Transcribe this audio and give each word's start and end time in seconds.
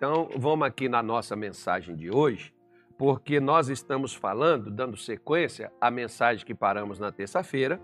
Então, 0.00 0.30
vamos 0.34 0.66
aqui 0.66 0.88
na 0.88 1.02
nossa 1.02 1.36
mensagem 1.36 1.94
de 1.94 2.10
hoje, 2.10 2.54
porque 2.96 3.38
nós 3.38 3.68
estamos 3.68 4.14
falando, 4.14 4.70
dando 4.70 4.96
sequência 4.96 5.70
à 5.78 5.90
mensagem 5.90 6.42
que 6.42 6.54
paramos 6.54 6.98
na 6.98 7.12
terça-feira, 7.12 7.78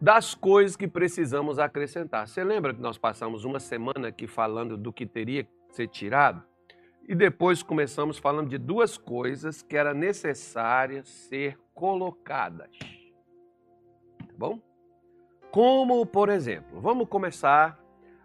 das 0.00 0.34
coisas 0.34 0.74
que 0.74 0.88
precisamos 0.88 1.58
acrescentar. 1.58 2.26
Você 2.26 2.42
lembra 2.42 2.72
que 2.72 2.80
nós 2.80 2.96
passamos 2.96 3.44
uma 3.44 3.60
semana 3.60 4.08
aqui 4.08 4.26
falando 4.26 4.74
do 4.74 4.90
que 4.90 5.04
teria 5.04 5.44
que 5.44 5.50
ser 5.68 5.86
tirado? 5.88 6.42
E 7.06 7.14
depois 7.14 7.62
começamos 7.62 8.16
falando 8.16 8.48
de 8.48 8.56
duas 8.56 8.96
coisas 8.96 9.60
que 9.60 9.76
era 9.76 9.92
necessárias 9.92 11.06
ser 11.10 11.58
colocadas. 11.74 12.70
Tá 14.18 14.32
bom? 14.34 14.58
Como, 15.50 16.06
por 16.06 16.30
exemplo, 16.30 16.80
vamos 16.80 17.06
começar 17.06 17.78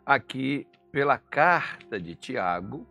aqui 0.05 0.65
pela 0.89 1.17
carta 1.17 1.99
de 1.99 2.15
Tiago, 2.15 2.87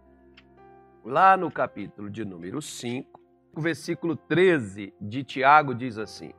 lá 1.05 1.36
no 1.36 1.50
capítulo 1.50 2.09
de 2.09 2.24
número 2.24 2.62
5, 2.62 3.20
o 3.55 3.60
versículo 3.60 4.16
13 4.16 4.95
de 5.01 5.23
Tiago 5.23 5.74
diz 5.74 5.98
assim: 5.98 6.33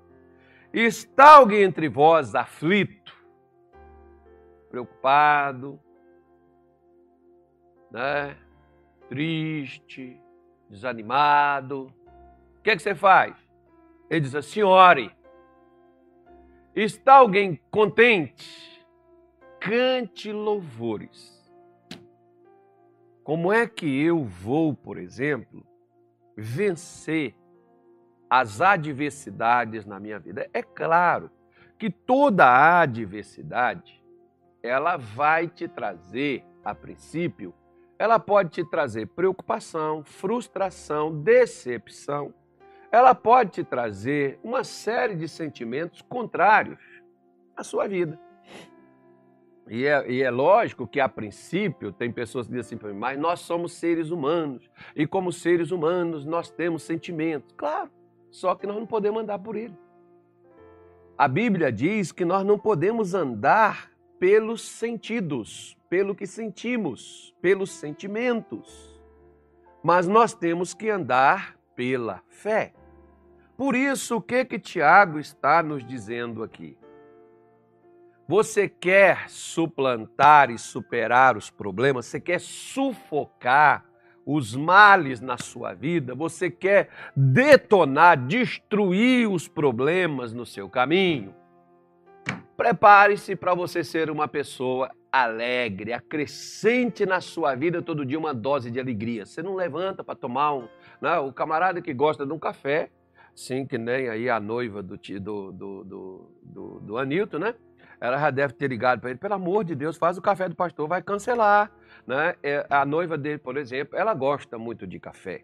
Está 0.74 1.36
alguém 1.36 1.64
entre 1.64 1.88
vós 1.88 2.34
aflito, 2.34 3.16
preocupado, 4.70 5.80
né? 7.92 8.36
triste, 9.08 10.20
desanimado? 10.70 11.94
O 12.58 12.62
que, 12.64 12.72
é 12.72 12.76
que 12.76 12.82
você 12.82 12.96
faz? 12.96 13.36
Ele 14.10 14.22
diz 14.22 14.36
assim: 14.36 14.64
ore. 14.64 15.12
Está 16.76 17.16
alguém 17.16 17.62
contente? 17.72 18.86
Cante 19.62 20.32
louvores. 20.32 21.35
Como 23.26 23.52
é 23.52 23.68
que 23.68 23.86
eu 24.02 24.24
vou, 24.24 24.74
por 24.74 24.98
exemplo, 24.98 25.68
vencer 26.38 27.36
as 28.30 28.62
adversidades 28.62 29.86
na 29.86 30.00
minha 30.00 30.18
vida? 30.18 30.50
É 30.54 30.64
claro 30.64 31.30
que 31.78 31.90
toda 31.90 32.80
adversidade 32.80 34.02
ela 34.64 34.96
vai 34.96 35.50
te 35.50 35.68
trazer, 35.68 36.46
a 36.64 36.74
princípio, 36.74 37.54
ela 38.00 38.18
pode 38.18 38.52
te 38.52 38.64
trazer 38.64 39.08
preocupação, 39.08 40.06
frustração, 40.06 41.22
decepção 41.22 42.34
ela 42.96 43.14
pode 43.14 43.52
te 43.52 43.64
trazer 43.64 44.40
uma 44.42 44.64
série 44.64 45.16
de 45.16 45.28
sentimentos 45.28 46.02
contrários 46.02 46.80
à 47.54 47.62
sua 47.62 47.90
vida. 47.90 48.18
E 49.68 49.86
é, 49.86 50.12
e 50.12 50.22
é, 50.22 50.30
lógico 50.30 50.88
que, 50.88 51.00
a 51.00 51.10
princípio, 51.10 51.92
tem 51.92 52.12
pessoas 52.12 52.46
que 52.46 52.54
dizem 52.54 52.68
assim 52.68 52.78
para 52.78 52.94
mim, 52.94 53.00
mas 53.00 53.20
nós 53.20 53.40
somos 53.40 53.74
seres 53.74 54.12
humanos, 54.12 54.70
e 54.96 55.08
como 55.08 55.32
seres 55.32 55.72
humanos 55.72 56.24
nós 56.26 56.52
temos 56.52 56.84
sentimentos. 56.84 57.52
Claro, 57.58 57.90
só 58.30 58.54
que 58.54 58.68
nós 58.68 58.76
não 58.76 58.86
podemos 58.86 59.24
andar 59.24 59.40
por 59.40 59.56
ele. 59.56 59.76
A 61.18 61.28
Bíblia 61.28 61.72
diz 61.72 62.12
que 62.12 62.26
nós 62.26 62.46
não 62.46 62.60
podemos 62.60 63.14
andar 63.14 63.92
pelos 64.20 64.62
sentidos, 64.62 65.78
pelo 65.90 66.14
que 66.14 66.28
sentimos, 66.28 67.34
pelos 67.42 67.72
sentimentos, 67.72 69.02
mas 69.82 70.08
nós 70.08 70.34
temos 70.34 70.74
que 70.74 70.90
andar 70.90 71.56
pela 71.76 72.22
fé. 72.30 72.74
Por 73.58 73.76
isso, 73.76 74.18
o 74.18 74.22
que 74.22 74.44
que 74.44 74.60
Tiago 74.60 75.18
está 75.18 75.64
nos 75.64 75.86
dizendo 75.86 76.44
aqui? 76.44 76.78
Você 78.28 78.68
quer 78.68 79.30
suplantar 79.30 80.50
e 80.50 80.58
superar 80.58 81.38
os 81.38 81.52
problemas? 81.52 82.08
Você 82.08 82.20
quer 82.20 82.40
sufocar 82.40 83.86
os 84.26 84.56
males 84.56 85.22
na 85.22 85.38
sua 85.38 85.76
vida? 85.76 86.16
Você 86.16 86.50
quer 86.50 86.90
detonar, 87.16 88.18
destruir 88.26 89.30
os 89.30 89.48
problemas 89.48 90.34
no 90.34 90.44
seu 90.44 90.68
caminho? 90.68 91.36
Prepare-se 92.58 93.36
para 93.36 93.54
você 93.54 93.84
ser 93.84 94.10
uma 94.10 94.28
pessoa 94.28 94.90
alegre, 95.12 95.94
acrescente 95.94 97.06
na 97.06 97.22
sua 97.22 97.54
vida 97.54 97.82
todo 97.82 98.06
dia 98.06 98.18
uma 98.18 98.34
dose 98.34 98.72
de 98.72 98.80
alegria. 98.80 99.26
Você 99.26 99.44
não 99.44 99.54
levanta 99.54 100.04
para 100.04 100.16
tomar 100.16 100.54
um. 100.54 100.68
Né, 101.00 101.18
o 101.20 101.32
camarada 101.32 101.80
que 101.80 101.94
gosta 101.94 102.26
de 102.26 102.34
um 102.34 102.40
café, 102.40 102.90
Sim, 103.36 103.66
que 103.66 103.78
nem 103.78 104.08
aí 104.08 104.30
a 104.30 104.40
noiva 104.40 104.82
do, 104.82 104.98
do, 104.98 105.52
do, 105.52 105.84
do, 106.42 106.80
do 106.80 106.98
Anilton, 106.98 107.38
né? 107.38 107.54
Ela 108.00 108.18
já 108.18 108.30
deve 108.30 108.54
ter 108.54 108.68
ligado 108.68 109.00
para 109.00 109.10
ele, 109.10 109.20
pelo 109.20 109.34
amor 109.34 109.64
de 109.64 109.76
Deus, 109.76 109.98
faz 109.98 110.18
o 110.18 110.22
café 110.22 110.48
do 110.50 110.56
pastor, 110.56 110.88
vai 110.88 111.02
cancelar. 111.02 111.72
Né? 112.06 112.36
É, 112.44 112.66
a 112.70 112.86
noiva 112.86 113.18
dele, 113.18 113.38
por 113.38 113.58
exemplo, 113.58 113.98
ela 113.98 114.14
gosta 114.14 114.58
muito 114.58 114.86
de 114.86 115.00
café. 115.00 115.44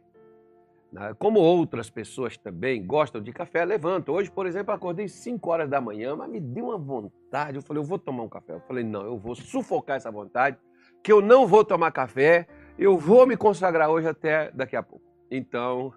Né? 0.92 1.14
Como 1.18 1.40
outras 1.40 1.90
pessoas 1.90 2.38
também 2.38 2.86
gostam 2.86 3.22
de 3.22 3.32
café, 3.32 3.64
levanta. 3.64 4.12
Hoje, 4.12 4.30
por 4.30 4.46
exemplo, 4.46 4.74
acordei 4.74 5.08
5 5.08 5.50
horas 5.50 5.70
da 5.70 5.80
manhã, 5.80 6.16
mas 6.16 6.30
me 6.30 6.40
deu 6.40 6.66
uma 6.66 6.78
vontade. 6.78 7.56
Eu 7.56 7.62
falei, 7.62 7.82
eu 7.82 7.88
vou 7.88 7.98
tomar 7.98 8.24
um 8.24 8.30
café. 8.30 8.54
Eu 8.54 8.62
falei, 8.62 8.84
não, 8.84 9.06
eu 9.06 9.18
vou 9.18 9.36
sufocar 9.36 9.98
essa 9.98 10.12
vontade, 10.12 10.58
que 11.04 11.12
eu 11.12 11.22
não 11.22 11.48
vou 11.48 11.64
tomar 11.64 11.92
café, 11.92 12.48
eu 12.78 12.98
vou 12.98 13.26
me 13.26 13.38
consagrar 13.38 13.90
hoje 13.90 14.08
até 14.08 14.52
daqui 14.52 14.76
a 14.76 14.84
pouco. 14.84 15.06
Então, 15.32 15.94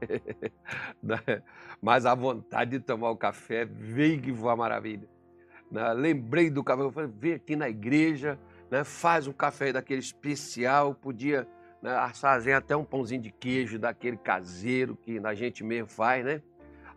Né? 1.02 1.42
Mas 1.80 2.06
a 2.06 2.14
vontade 2.14 2.72
de 2.72 2.80
tomar 2.80 3.10
o 3.10 3.16
café 3.16 3.64
veio 3.64 4.20
que 4.20 4.30
uma 4.30 4.56
maravilha. 4.56 5.08
Né? 5.70 5.92
Lembrei 5.92 6.50
do 6.50 6.62
café, 6.62 6.82
eu 6.82 6.90
falei, 6.90 7.10
vem 7.14 7.32
aqui 7.34 7.56
na 7.56 7.68
igreja, 7.68 8.38
né? 8.70 8.84
faz 8.84 9.26
um 9.26 9.32
café 9.32 9.72
daquele 9.72 10.00
especial, 10.00 10.94
podia 10.94 11.46
né, 11.82 12.10
fazer 12.14 12.52
até 12.52 12.76
um 12.76 12.84
pãozinho 12.84 13.22
de 13.22 13.30
queijo 13.30 13.78
daquele 13.78 14.16
caseiro 14.16 14.96
que 14.96 15.20
a 15.22 15.34
gente 15.34 15.62
mesmo 15.62 15.88
faz, 15.88 16.24
né? 16.24 16.42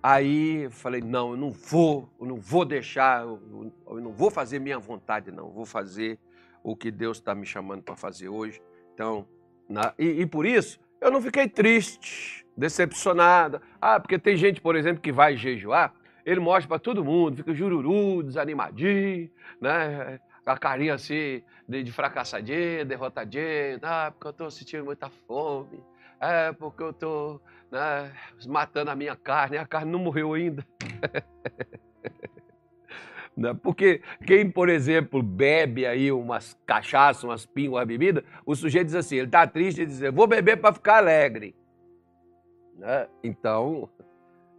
Aí 0.01 0.63
eu 0.63 0.71
falei, 0.71 1.01
não, 1.01 1.31
eu 1.31 1.37
não 1.37 1.51
vou, 1.51 2.09
eu 2.19 2.25
não 2.25 2.37
vou 2.37 2.63
deixar, 2.63 3.23
eu, 3.23 3.73
eu 3.87 3.99
não 3.99 4.13
vou 4.13 4.31
fazer 4.31 4.57
minha 4.57 4.79
vontade, 4.79 5.29
não, 5.29 5.47
eu 5.47 5.51
vou 5.51 5.65
fazer 5.65 6.17
o 6.63 6.73
que 6.75 6.89
Deus 6.89 7.17
está 7.17 7.35
me 7.35 7.45
chamando 7.45 7.83
para 7.83 7.97
fazer 7.97 8.29
hoje. 8.29 8.61
Então, 8.93 9.27
na, 9.67 9.93
e, 9.99 10.21
e 10.21 10.25
por 10.25 10.45
isso 10.45 10.79
eu 11.01 11.11
não 11.11 11.21
fiquei 11.21 11.47
triste, 11.47 12.45
decepcionada. 12.55 13.61
Ah, 13.81 13.99
porque 13.99 14.17
tem 14.17 14.37
gente, 14.37 14.61
por 14.61 14.75
exemplo, 14.75 15.01
que 15.01 15.11
vai 15.11 15.35
jejuar, 15.35 15.93
ele 16.25 16.39
mostra 16.39 16.67
para 16.67 16.79
todo 16.79 17.03
mundo, 17.03 17.37
fica 17.37 17.53
jururu, 17.53 18.23
desanimadinho, 18.23 19.29
né? 19.61 20.19
Com 20.43 20.51
a 20.51 20.57
carinha 20.57 20.93
assim 20.95 21.43
de, 21.67 21.83
de 21.83 21.91
fracassadinho, 21.91 22.85
derrotadinho. 22.85 23.79
Ah, 23.81 24.11
porque 24.11 24.27
eu 24.27 24.31
estou 24.31 24.51
sentindo 24.51 24.85
muita 24.85 25.09
fome. 25.27 25.83
É, 26.19 26.51
porque 26.51 26.83
eu 26.83 26.89
estou 26.89 27.41
né, 27.71 28.11
matando 28.47 28.91
a 28.91 28.95
minha 28.95 29.15
carne. 29.15 29.57
A 29.57 29.65
carne 29.65 29.91
não 29.91 29.99
morreu 29.99 30.33
ainda. 30.33 30.65
Né? 33.39 33.57
Porque 33.63 34.01
quem, 34.27 34.51
por 34.51 34.67
exemplo, 34.67 35.23
bebe 35.23 35.85
aí 35.85 36.11
umas 36.11 36.59
cachaças, 36.65 37.23
umas 37.23 37.45
pingas, 37.45 37.73
uma 37.73 37.85
bebida, 37.85 38.21
o 38.45 38.53
sujeito 38.53 38.87
diz 38.87 38.95
assim, 38.95 39.15
ele 39.15 39.27
está 39.27 39.47
triste 39.47 39.81
e 39.81 39.85
diz, 39.85 40.01
vou 40.13 40.27
beber 40.27 40.57
para 40.57 40.73
ficar 40.73 40.97
alegre. 40.97 41.55
Né? 42.75 43.07
Então, 43.23 43.89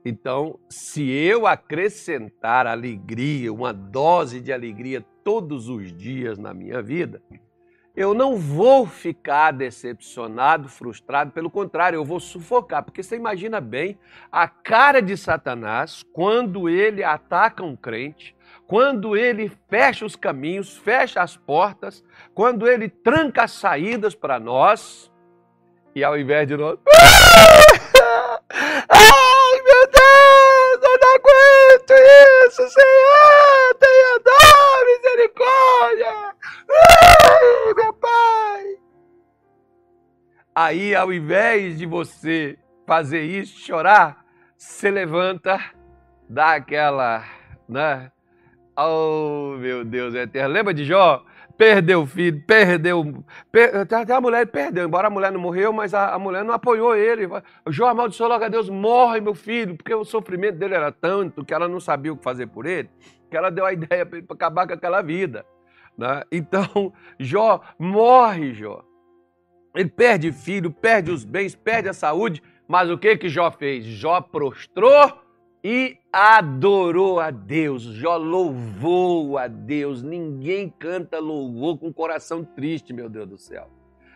então, 0.05 0.59
se 0.69 1.11
eu 1.11 1.47
acrescentar 1.47 2.67
alegria, 2.67 3.53
uma 3.53 3.73
dose 3.73 4.41
de 4.41 4.53
alegria 4.53 5.05
todos 5.23 5.69
os 5.69 5.93
dias 5.93 6.39
na 6.39 6.55
minha 6.55 6.81
vida, 6.81 7.23
eu 7.95 8.15
não 8.15 8.37
vou 8.37 8.87
ficar 8.87 9.51
decepcionado, 9.51 10.69
frustrado, 10.69 11.33
pelo 11.33 11.51
contrário, 11.51 11.97
eu 11.97 12.05
vou 12.05 12.21
sufocar, 12.21 12.83
porque 12.83 13.03
você 13.03 13.17
imagina 13.17 13.61
bem 13.61 13.99
a 14.33 14.49
cara 14.49 15.03
de 15.03 15.17
Satanás 15.17 16.03
quando 16.13 16.69
ele 16.69 17.05
ataca 17.05 17.63
um 17.63 17.77
crente, 17.77 18.35
quando 18.67 19.17
ele 19.17 19.53
fecha 19.69 20.07
os 20.07 20.17
caminhos, 20.17 20.77
fecha 20.77 21.21
as 21.21 21.37
portas, 21.37 22.03
quando 22.33 22.67
ele 22.67 22.89
tranca 22.89 23.43
as 23.43 23.53
saídas 23.53 24.15
para 24.15 24.39
nós, 24.39 25.13
e 25.95 26.05
ao 26.05 26.17
invés 26.17 26.47
de 26.47 26.57
nós. 26.57 26.79
Ai, 28.89 29.63
meu 29.63 29.87
Deus, 29.87 30.83
eu 30.83 30.99
não 31.01 31.15
isso, 32.47 32.69
Senhor, 32.69 33.75
tenha 33.79 34.19
dó, 34.25 34.85
misericórdia. 34.87 36.35
Meu 37.77 37.93
Pai. 37.95 38.65
Aí, 40.55 40.95
ao 40.95 41.13
invés 41.13 41.79
de 41.79 41.87
você 41.87 42.59
fazer 42.87 43.23
isso, 43.23 43.61
chorar, 43.61 44.25
você 44.57 44.91
levanta, 44.91 45.61
dá 46.29 46.55
aquela, 46.55 47.25
né? 47.69 48.11
Oh, 48.77 49.57
meu 49.59 49.85
Deus 49.85 50.15
eterno. 50.15 50.55
Lembra 50.55 50.75
de 50.75 50.85
Jó? 50.85 51.25
Perdeu 51.61 52.01
o 52.01 52.07
filho, 52.07 52.43
perdeu. 52.47 53.23
Per... 53.53 53.77
Até 53.77 54.15
a 54.15 54.19
mulher 54.19 54.47
perdeu, 54.47 54.87
embora 54.87 55.09
a 55.09 55.11
mulher 55.11 55.31
não 55.31 55.39
morreu, 55.39 55.75
mas 55.75 55.93
a, 55.93 56.15
a 56.15 56.19
mulher 56.19 56.43
não 56.43 56.55
apoiou 56.55 56.97
ele. 56.97 57.29
Jó 57.69 57.89
amaldiçoou 57.89 58.31
logo 58.31 58.43
a 58.43 58.49
Deus, 58.49 58.71
morre 58.71 59.21
meu 59.21 59.35
filho, 59.35 59.77
porque 59.77 59.95
o 59.95 60.03
sofrimento 60.03 60.57
dele 60.57 60.73
era 60.73 60.91
tanto 60.91 61.45
que 61.45 61.53
ela 61.53 61.69
não 61.69 61.79
sabia 61.79 62.15
o 62.15 62.17
que 62.17 62.25
fazer 62.25 62.47
por 62.47 62.65
ele, 62.65 62.89
que 63.31 63.37
ela 63.37 63.51
deu 63.51 63.67
a 63.67 63.75
ideia 63.77 64.07
para 64.07 64.21
acabar 64.31 64.67
com 64.67 64.73
aquela 64.73 65.03
vida. 65.03 65.45
Né? 65.99 66.23
Então, 66.33 66.95
Jó, 67.21 67.61
morre, 67.79 68.55
Jó. 68.55 68.83
Ele 69.75 69.91
perde 69.91 70.33
filho, 70.33 70.71
perde 70.71 71.11
os 71.11 71.27
bens, 71.27 71.55
perde 71.55 71.91
a 71.91 71.93
saúde, 71.93 72.43
mas 72.67 72.89
o 72.89 72.97
que 72.97 73.19
que 73.19 73.29
Jó 73.29 73.51
fez? 73.51 73.85
Jó 73.85 74.23
prostrou 74.23 75.13
e 75.63 75.99
adorou 76.13 77.21
a 77.21 77.31
Deus. 77.31 77.83
Jó 77.83 78.17
louvou 78.17 79.39
a 79.39 79.47
Deus. 79.47 80.03
Ninguém 80.03 80.69
canta 80.79 81.19
louvor 81.19 81.79
com 81.79 81.93
coração 81.93 82.45
triste, 82.45 82.93
meu 82.93 83.09
Deus 83.09 83.29
do 83.29 83.39
céu. 83.39 83.69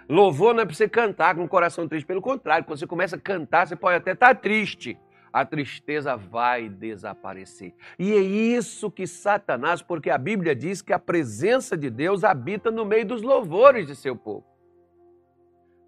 Louvor 0.09 0.55
não 0.55 0.63
é 0.63 0.67
para 0.67 0.75
você 0.75 0.89
cantar 0.89 1.35
com 1.35 1.49
coração 1.49 1.89
triste, 1.89 2.07
pelo 2.07 2.21
contrário, 2.21 2.65
quando 2.65 2.79
você 2.79 2.87
começa 2.87 3.17
a 3.17 3.21
cantar, 3.21 3.67
você 3.67 3.77
pode 3.77 3.97
até 3.97 4.13
estar 4.13 4.35
triste. 4.35 4.99
A 5.33 5.45
tristeza 5.45 6.17
vai 6.17 6.69
desaparecer. 6.69 7.75
E 7.99 8.13
é 8.13 8.21
isso 8.21 8.91
que 8.91 9.07
Satanás, 9.07 9.83
porque 9.83 10.11
a 10.11 10.19
Bíblia 10.19 10.55
diz 10.55 10.81
que 10.81 10.93
a 10.93 10.99
presença 10.99 11.77
de 11.77 11.91
Deus 11.91 12.23
habita 12.23 12.71
no 12.71 12.85
meio 12.85 13.07
dos 13.07 13.23
louvores 13.23 13.87
de 13.87 13.97
seu 13.97 14.15
povo. 14.15 14.45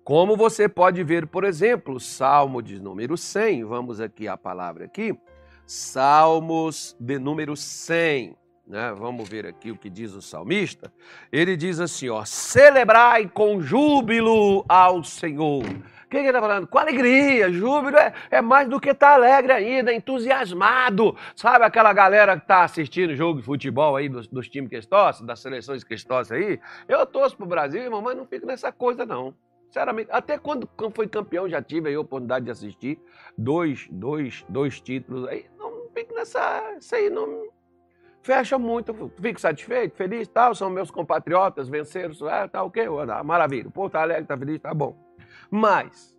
Como 0.02 0.36
você 0.36 0.68
pode 0.68 1.02
ver, 1.04 1.26
por 1.26 1.44
exemplo, 1.44 2.00
Salmo 2.00 2.62
de 2.62 2.80
número 2.80 3.16
100, 3.16 3.64
vamos 3.64 4.00
aqui 4.00 4.26
a 4.26 4.36
palavra 4.36 4.84
aqui, 4.84 5.16
Salmos 5.66 6.96
de 7.00 7.18
número 7.18 7.56
100. 7.56 8.36
Né? 8.66 8.92
Vamos 8.96 9.28
ver 9.28 9.46
aqui 9.46 9.70
o 9.70 9.76
que 9.76 9.90
diz 9.90 10.12
o 10.12 10.22
salmista. 10.22 10.92
Ele 11.32 11.56
diz 11.56 11.80
assim: 11.80 12.08
ó, 12.08 12.24
celebrai 12.24 13.28
com 13.28 13.60
júbilo 13.60 14.64
ao 14.68 15.02
Senhor. 15.02 15.64
O 15.64 16.08
que 16.08 16.18
está 16.18 16.40
falando? 16.40 16.68
Com 16.68 16.78
alegria, 16.78 17.50
júbilo 17.50 17.96
é, 17.96 18.12
é 18.30 18.40
mais 18.40 18.68
do 18.68 18.80
que 18.80 18.90
estar 18.90 19.08
tá 19.08 19.14
alegre 19.14 19.52
ainda, 19.52 19.92
entusiasmado. 19.92 21.16
Sabe 21.34 21.64
aquela 21.64 21.92
galera 21.92 22.36
que 22.36 22.44
está 22.44 22.62
assistindo 22.62 23.16
jogo 23.16 23.40
de 23.40 23.44
futebol 23.44 23.96
aí 23.96 24.08
dos, 24.08 24.28
dos 24.28 24.48
times 24.48 24.70
que 24.70 24.80
torcem, 24.86 25.26
das 25.26 25.40
seleções 25.40 25.82
que 25.82 25.96
torcem 26.06 26.36
aí? 26.36 26.60
Eu 26.88 27.04
torço 27.06 27.36
para 27.36 27.44
o 27.44 27.48
Brasil, 27.48 27.82
irmão, 27.82 28.00
mas 28.00 28.16
não 28.16 28.24
fico 28.24 28.46
nessa 28.46 28.70
coisa 28.70 29.04
não. 29.04 29.34
Sinceramente, 29.76 30.08
até 30.10 30.38
quando 30.38 30.66
foi 30.94 31.06
campeão 31.06 31.46
já 31.46 31.60
tive 31.60 31.94
a 31.94 32.00
oportunidade 32.00 32.46
de 32.46 32.50
assistir 32.50 32.98
dois, 33.36 33.86
dois, 33.90 34.42
dois 34.48 34.80
títulos 34.80 35.28
aí. 35.28 35.44
Não 35.58 35.90
fico 35.92 36.14
nessa. 36.14 36.78
Isso 36.78 36.94
aí 36.94 37.10
não. 37.10 37.46
Fecha 38.22 38.58
muito, 38.58 39.12
fico 39.20 39.38
satisfeito, 39.38 39.94
feliz, 39.94 40.26
tal, 40.28 40.54
são 40.54 40.70
meus 40.70 40.90
compatriotas, 40.90 41.68
venceram, 41.68 42.12
ah, 42.28 42.48
tá 42.48 42.64
ok, 42.64 42.88
maravilha, 43.22 43.70
tá 43.92 44.02
alegre, 44.02 44.24
tá 44.24 44.36
feliz, 44.36 44.60
tá 44.60 44.74
bom. 44.74 44.96
Mas 45.48 46.18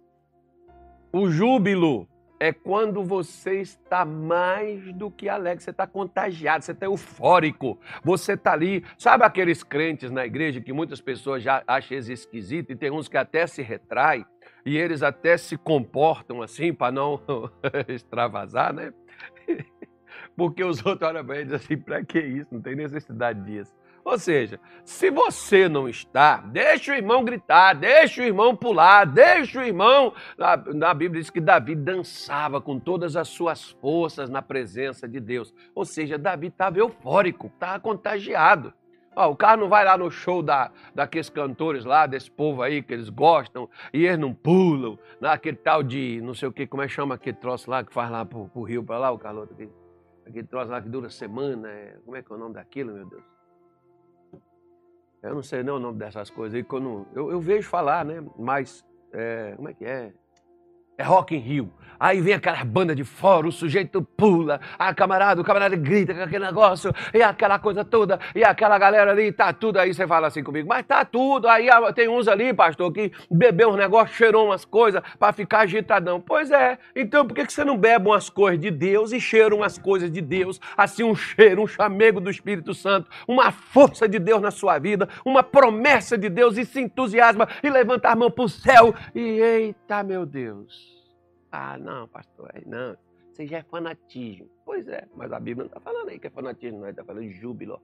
o 1.12 1.28
júbilo 1.28 2.08
é 2.40 2.54
quando 2.54 3.04
você 3.04 3.62
está 3.62 4.06
mais 4.06 4.94
do 4.94 5.10
que 5.10 5.28
alegre, 5.28 5.64
você 5.64 5.72
está 5.72 5.88
contagiado, 5.88 6.64
você 6.64 6.72
está 6.72 6.86
eufórico, 6.86 7.80
você 8.04 8.34
está 8.34 8.54
ali. 8.54 8.84
Sabe 8.98 9.24
aqueles 9.24 9.64
crentes 9.64 10.12
na 10.12 10.26
igreja 10.26 10.62
que 10.62 10.74
muitas 10.74 11.02
pessoas 11.02 11.42
já 11.42 11.64
acham 11.68 11.98
esquisito 11.98 12.72
e 12.72 12.76
tem 12.76 12.92
uns 12.92 13.08
que 13.08 13.18
até 13.18 13.48
se 13.48 13.62
retraem 13.62 14.26
e 14.66 14.78
eles 14.78 15.02
até 15.02 15.38
se 15.38 15.58
comportam 15.58 16.42
assim 16.42 16.74
para 16.74 16.92
não 16.92 17.22
extravasar, 17.88 18.74
né? 18.74 18.94
Porque 20.36 20.64
os 20.64 20.86
outros 20.86 21.10
olham 21.10 21.26
para 21.26 21.40
eles 21.40 21.54
assim, 21.54 21.78
para 21.78 22.04
que 22.04 22.20
isso? 22.20 22.54
Não 22.54 22.62
tem 22.62 22.76
necessidade 22.76 23.42
disso. 23.44 23.74
Ou 24.08 24.18
seja, 24.18 24.58
se 24.86 25.12
você 25.12 25.68
não 25.68 25.90
está, 25.90 26.38
deixa 26.38 26.94
o 26.94 26.96
irmão 26.96 27.26
gritar, 27.26 27.74
deixa 27.74 28.22
o 28.22 28.24
irmão 28.24 28.56
pular, 28.56 29.04
deixa 29.04 29.60
o 29.60 29.64
irmão. 29.64 30.14
Na, 30.38 30.56
na 30.56 30.94
Bíblia 30.94 31.22
diz 31.22 31.30
que 31.30 31.42
Davi 31.42 31.76
dançava 31.76 32.62
com 32.62 32.80
todas 32.80 33.18
as 33.18 33.28
suas 33.28 33.70
forças 33.70 34.30
na 34.30 34.42
presença 34.42 35.10
de 35.10 35.20
Deus. 35.20 35.54
Ou 35.76 35.84
seja, 35.84 36.18
Davi 36.18 36.48
estava 36.48 36.80
eufórico, 36.80 37.48
estava 37.48 37.82
contagiado. 37.82 38.74
o 39.14 39.36
cara 39.36 39.58
não 39.58 39.68
vai 39.68 39.84
lá 39.84 39.98
no 39.98 40.10
show 40.10 40.42
da, 40.42 40.72
daqueles 40.96 41.30
cantores 41.30 41.84
lá, 41.84 42.08
desse 42.08 42.32
povo 42.32 42.62
aí 42.62 42.82
que 42.82 42.94
eles 42.94 43.10
gostam, 43.10 43.70
e 43.94 44.06
eles 44.06 44.18
não 44.18 44.34
pulam, 44.34 44.98
naquele 45.20 45.58
tal 45.58 45.84
de, 45.84 46.22
não 46.22 46.34
sei 46.34 46.48
o 46.48 46.54
que, 46.54 46.66
como 46.66 46.82
é 46.82 46.88
que 46.88 46.94
chama 46.94 47.16
aquele 47.16 47.36
troço 47.36 47.70
lá 47.70 47.84
que 47.84 47.92
faz 47.92 48.10
lá 48.10 48.24
pro, 48.24 48.48
pro 48.48 48.64
rio 48.64 48.86
para 48.86 49.00
lá, 49.00 49.12
o 49.12 49.20
Carloto, 49.20 49.54
aquele, 49.54 49.74
aquele 50.26 50.48
troço 50.48 50.72
lá 50.72 50.82
que 50.82 50.88
dura 50.88 51.10
semana, 51.10 51.68
é, 51.68 51.98
como 52.06 52.16
é 52.16 52.24
que 52.24 52.32
é 52.32 52.36
o 52.38 52.40
nome 52.40 52.54
daquilo, 52.54 52.94
meu 52.94 53.06
Deus? 53.06 53.37
Eu 55.22 55.36
não 55.36 55.44
sei 55.44 55.64
nem 55.64 55.74
o 55.74 55.80
nome 55.80 55.98
dessas 55.98 56.30
coisas 56.30 56.56
aí, 56.56 56.64
quando 56.64 57.08
eu, 57.14 57.32
eu 57.32 57.40
vejo 57.40 57.68
falar, 57.68 58.06
né? 58.06 58.24
Mas, 58.38 58.86
é, 59.12 59.54
como 59.56 59.70
é 59.70 59.74
que 59.74 59.86
é? 59.86 60.14
É 60.98 61.04
Rock 61.04 61.36
in 61.36 61.40
Rio. 61.40 61.72
Aí 62.00 62.22
vem 62.22 62.36
aquela 62.36 62.64
banda 62.64 62.94
de 62.94 63.04
fora, 63.04 63.48
o 63.48 63.52
sujeito 63.52 64.04
pula, 64.04 64.62
a 64.78 64.94
camarada, 64.94 65.42
o 65.42 65.44
camarada 65.44 65.76
grita 65.76 66.14
com 66.14 66.22
aquele 66.22 66.46
negócio, 66.46 66.94
e 67.12 67.24
aquela 67.24 67.58
coisa 67.58 67.84
toda, 67.84 68.20
e 68.36 68.44
aquela 68.44 68.78
galera 68.78 69.10
ali, 69.10 69.32
tá 69.32 69.52
tudo. 69.52 69.80
Aí 69.80 69.92
você 69.92 70.06
fala 70.06 70.28
assim 70.28 70.44
comigo, 70.44 70.68
mas 70.70 70.86
tá 70.86 71.04
tudo. 71.04 71.48
Aí 71.48 71.68
tem 71.96 72.08
uns 72.08 72.28
ali, 72.28 72.54
pastor, 72.54 72.92
que 72.92 73.12
bebeu 73.32 73.70
uns 73.70 73.78
negócios, 73.78 74.16
cheirou 74.16 74.46
umas 74.46 74.64
coisas 74.64 75.02
para 75.18 75.34
ficar 75.34 75.62
agitadão. 75.62 76.22
Pois 76.22 76.52
é, 76.52 76.78
então 76.96 77.26
por 77.26 77.34
que 77.34 77.52
você 77.52 77.66
não 77.66 77.76
bebe 77.76 78.08
umas 78.08 78.30
coisas 78.30 78.60
de 78.60 78.70
Deus 78.70 79.12
e 79.12 79.20
cheira 79.20 79.56
umas 79.56 79.80
coisas 79.80 80.12
de 80.12 80.22
Deus? 80.22 80.62
Assim, 80.78 81.04
um 81.04 81.16
cheiro, 81.16 81.64
um 81.64 81.68
chamego 81.68 82.22
do 82.22 82.30
Espírito 82.30 82.76
Santo, 82.76 83.10
uma 83.28 83.52
força 83.52 84.08
de 84.08 84.20
Deus 84.20 84.40
na 84.40 84.52
sua 84.52 84.78
vida, 84.78 85.10
uma 85.26 85.42
promessa 85.42 86.16
de 86.16 86.30
Deus, 86.30 86.58
e 86.58 86.66
se 86.66 86.80
entusiasma 86.80 87.48
e 87.64 87.72
levanta 87.72 88.10
a 88.10 88.16
mão 88.16 88.30
pro 88.30 88.48
céu, 88.48 88.94
e 89.16 89.20
eita, 89.20 90.04
meu 90.04 90.24
Deus. 90.24 90.87
Ah, 91.60 91.76
não, 91.76 92.08
pastor, 92.08 92.52
não. 92.68 92.96
Isso 93.32 93.48
já 93.48 93.58
é 93.58 93.64
fanatismo. 93.64 94.48
Pois 94.64 94.88
é, 94.88 95.08
mas 95.16 95.32
a 95.32 95.40
Bíblia 95.40 95.64
não 95.64 95.76
está 95.76 95.80
falando 95.80 96.10
aí 96.10 96.20
que 96.20 96.28
é 96.28 96.30
fanatismo, 96.30 96.80
não. 96.80 96.88
Está 96.88 97.04
falando 97.04 97.28
júbilo. 97.32 97.82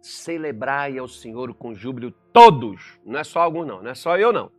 Celebrai 0.00 0.96
ao 0.96 1.06
Senhor 1.06 1.52
com 1.52 1.74
júbilo 1.74 2.10
todos. 2.32 2.98
Não 3.04 3.20
é 3.20 3.24
só 3.24 3.40
alguns, 3.40 3.66
não. 3.66 3.82
Não 3.82 3.90
é 3.90 3.94
só 3.94 4.16
eu, 4.16 4.32
não. 4.32 4.50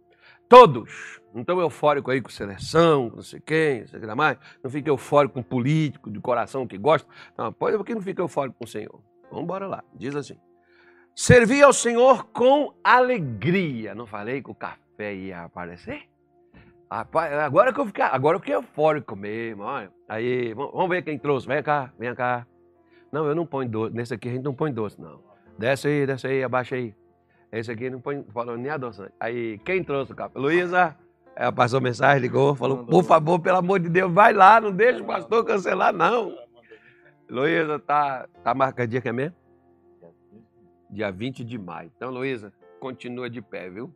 Todos. 0.48 1.20
Não 1.34 1.42
estou 1.42 1.60
eufórico 1.60 2.12
aí 2.12 2.22
com 2.22 2.30
seleção, 2.30 3.10
com 3.10 3.16
não 3.16 3.24
sei 3.24 3.40
quem, 3.40 3.82
não 3.82 3.88
sei 3.88 3.98
o 3.98 4.02
que 4.02 4.16
mais. 4.16 4.38
Não 4.64 4.70
fica 4.70 4.90
eufórico 4.92 5.34
com 5.34 5.42
político, 5.42 6.12
de 6.12 6.20
coração 6.20 6.68
que 6.68 6.78
gosta. 6.78 7.10
Não, 7.36 7.52
pode 7.52 7.78
porque 7.78 7.96
não 7.96 8.02
fica 8.02 8.22
eufórico 8.22 8.60
com 8.60 8.66
o 8.66 8.68
Senhor. 8.68 9.02
Vamos 9.32 9.44
embora 9.44 9.66
lá. 9.66 9.84
Diz 9.96 10.16
assim. 10.16 10.38
Servir 11.16 11.64
ao 11.64 11.74
Senhor 11.74 12.26
com 12.26 12.76
alegria. 12.84 13.96
Não 13.96 14.06
falei 14.06 14.40
que 14.44 14.52
o 14.52 14.56
café 14.56 15.16
ia 15.16 15.46
aparecer? 15.46 16.08
Rapaz, 16.92 17.32
agora 17.34 17.72
que 17.72 17.80
eu 17.80 17.86
fiquei, 17.86 18.04
agora 18.04 18.36
eu 18.36 18.40
fiquei 18.40 18.56
eufórico 18.56 19.16
mesmo. 19.16 19.64
Olha. 19.64 19.92
Aí, 20.08 20.54
vamos 20.54 20.90
ver 20.90 21.04
quem 21.04 21.20
trouxe. 21.20 21.48
Vem 21.48 21.62
cá, 21.62 21.94
vem 22.00 22.16
cá. 22.16 22.48
Não, 23.12 23.28
eu 23.28 23.36
não 23.36 23.46
ponho 23.46 23.70
doce. 23.70 23.96
Nesse 23.96 24.14
aqui 24.14 24.28
a 24.28 24.32
gente 24.32 24.44
não 24.44 24.56
põe 24.56 24.74
doce, 24.74 25.00
não. 25.00 25.22
Desce 25.58 25.88
aí, 25.88 26.06
desce 26.08 26.28
aí, 26.28 26.44
abaixa 26.44 26.76
aí. 26.76 26.96
Esse 27.52 27.72
aqui 27.72 27.90
não 27.90 28.00
põe 28.00 28.24
falando 28.34 28.60
nem 28.60 28.72
adoçante. 28.72 29.14
Aí, 29.20 29.60
quem 29.60 29.84
trouxe 29.84 30.14
o 30.14 30.16
café? 30.16 30.38
Luísa. 30.40 30.96
Ela 31.36 31.52
passou 31.52 31.80
mensagem, 31.80 32.22
ligou, 32.22 32.56
falou: 32.56 32.86
por 32.86 33.04
favor, 33.04 33.40
pelo 33.40 33.58
amor 33.58 33.80
de 33.80 33.88
Deus, 33.88 34.12
vai 34.12 34.34
lá, 34.34 34.60
não 34.60 34.72
deixa 34.72 35.02
o 35.02 35.06
pastor 35.06 35.46
cancelar, 35.46 35.94
não. 35.94 36.36
Luísa, 37.30 37.80
tá, 37.80 38.28
tá 38.44 38.54
marcadinha 38.54 39.00
que 39.00 39.10
é 39.10 39.14
mesmo? 39.14 39.36
Dia 40.90 41.12
20 41.12 41.44
de 41.46 41.58
maio. 41.58 41.92
Então, 41.96 42.10
Luísa, 42.10 42.52
continua 42.80 43.30
de 43.30 43.42
pé, 43.42 43.70
viu? 43.70 43.94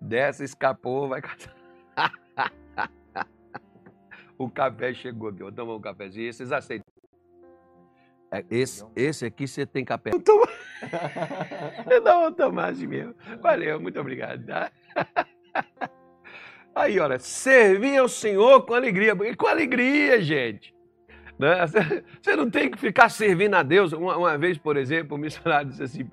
Desce, 0.00 0.44
escapou, 0.44 1.08
vai 1.08 1.20
casar. 1.20 1.55
O 4.38 4.48
café 4.50 4.92
chegou 4.94 5.28
aqui. 5.28 5.42
Vou 5.42 5.52
tomar 5.52 5.74
um 5.74 5.80
cafezinho. 5.80 6.32
Vocês 6.32 6.52
aceitam? 6.52 6.84
É, 8.30 8.44
esse, 8.50 8.84
esse 8.96 9.24
aqui 9.24 9.46
você 9.46 9.64
tem 9.64 9.84
café. 9.84 10.10
Eu, 10.12 10.20
tomo... 10.20 10.46
eu 11.90 12.00
não 12.02 12.22
vou 12.22 12.32
tomar 12.32 12.72
assim 12.72 12.86
mesmo. 12.86 13.14
Valeu, 13.40 13.80
muito 13.80 13.98
obrigado. 14.00 14.44
Tá? 14.44 14.70
Aí, 16.74 16.98
olha, 16.98 17.18
servir 17.18 17.96
ao 17.96 18.08
Senhor 18.08 18.66
com 18.66 18.74
alegria. 18.74 19.14
Com 19.36 19.46
alegria, 19.46 20.20
gente. 20.20 20.74
Né? 21.38 21.66
Você 22.20 22.36
não 22.36 22.50
tem 22.50 22.70
que 22.70 22.78
ficar 22.78 23.08
servindo 23.08 23.54
a 23.54 23.62
Deus. 23.62 23.92
Uma, 23.92 24.16
uma 24.16 24.38
vez, 24.38 24.58
por 24.58 24.76
exemplo, 24.76 25.16
o 25.16 25.20
missionário 25.20 25.70
disse 25.70 25.82
assim: 25.82 26.10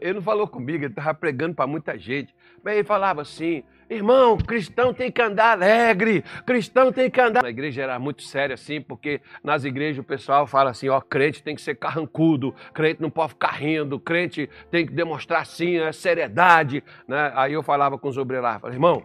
ele 0.00 0.14
não 0.14 0.22
falou 0.22 0.46
comigo, 0.48 0.84
ele 0.84 0.92
estava 0.92 1.14
pregando 1.14 1.54
para 1.54 1.66
muita 1.66 1.98
gente. 1.98 2.34
Mas 2.62 2.74
ele 2.74 2.84
falava 2.84 3.22
assim: 3.22 3.62
Irmão, 3.88 4.36
cristão 4.36 4.92
tem 4.92 5.12
que 5.12 5.22
andar 5.22 5.52
alegre, 5.52 6.24
cristão 6.44 6.90
tem 6.90 7.08
que 7.08 7.20
andar. 7.20 7.44
A 7.44 7.50
igreja 7.50 7.82
era 7.82 7.98
muito 8.00 8.22
séria 8.22 8.54
assim, 8.54 8.80
porque 8.80 9.20
nas 9.44 9.64
igrejas 9.64 9.98
o 9.98 10.04
pessoal 10.04 10.44
fala 10.44 10.70
assim: 10.70 10.88
ó, 10.88 11.00
crente 11.00 11.40
tem 11.40 11.54
que 11.54 11.62
ser 11.62 11.76
carrancudo, 11.76 12.52
crente 12.74 13.00
não 13.00 13.10
pode 13.10 13.30
ficar 13.30 13.52
rindo, 13.52 14.00
crente 14.00 14.50
tem 14.72 14.84
que 14.84 14.92
demonstrar 14.92 15.42
assim 15.42 15.78
a 15.78 15.92
seriedade. 15.92 16.82
Né? 17.06 17.32
Aí 17.36 17.52
eu 17.52 17.62
falava 17.62 17.96
com 17.96 18.08
os 18.08 18.18
obreiros 18.18 18.44
lá: 18.44 18.60
irmão, 18.72 19.04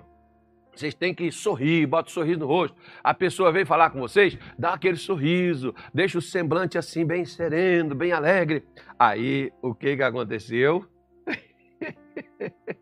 vocês 0.74 0.94
têm 0.94 1.14
que 1.14 1.32
sorrir, 1.32 1.86
bota 1.86 2.10
um 2.10 2.14
sorriso 2.14 2.40
no 2.40 2.48
rosto. 2.48 2.76
A 3.04 3.14
pessoa 3.14 3.52
vem 3.52 3.66
falar 3.66 3.90
com 3.90 4.00
vocês, 4.00 4.38
dá 4.58 4.74
aquele 4.74 4.98
sorriso, 4.98 5.76
deixa 5.94 6.18
o 6.18 6.22
semblante 6.22 6.78
assim 6.78 7.06
bem 7.06 7.26
sereno, 7.26 7.94
bem 7.94 8.12
alegre. 8.12 8.64
Aí 8.98 9.52
o 9.62 9.76
que, 9.76 9.98
que 9.98 10.04
aconteceu? 10.04 10.86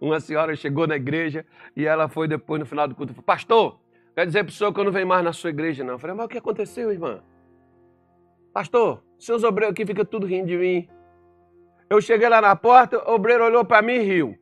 Uma 0.00 0.18
senhora 0.18 0.56
chegou 0.56 0.86
na 0.86 0.96
igreja 0.96 1.44
e 1.76 1.84
ela 1.84 2.08
foi 2.08 2.26
depois 2.26 2.58
no 2.58 2.66
final 2.66 2.88
do 2.88 2.94
culto, 2.94 3.12
falou, 3.12 3.24
pastor, 3.24 3.80
quer 4.14 4.26
dizer 4.26 4.44
para 4.44 4.50
o 4.50 4.54
senhor 4.54 4.72
que 4.72 4.80
eu 4.80 4.84
não 4.84 4.92
venho 4.92 5.06
mais 5.06 5.22
na 5.22 5.32
sua 5.32 5.50
igreja 5.50 5.84
não. 5.84 5.94
Eu 5.94 5.98
falei, 5.98 6.16
mas 6.16 6.24
o 6.24 6.28
que 6.28 6.38
aconteceu, 6.38 6.90
irmã? 6.90 7.22
Pastor, 8.52 9.04
seus 9.18 9.44
obreiros 9.44 9.72
aqui 9.72 9.84
ficam 9.84 10.04
tudo 10.04 10.26
rindo 10.26 10.46
de 10.46 10.56
mim. 10.56 10.88
Eu 11.90 12.00
cheguei 12.00 12.28
lá 12.28 12.40
na 12.40 12.56
porta, 12.56 12.98
o 13.10 13.14
obreiro 13.14 13.44
olhou 13.44 13.64
para 13.64 13.82
mim 13.82 13.94
e 13.94 13.98
riu. 13.98 14.39